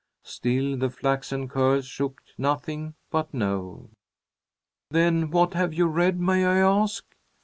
[0.23, 3.91] Still the flaxen curls shook nothing but no.
[4.89, 7.05] "Then what have you read, may I ask?"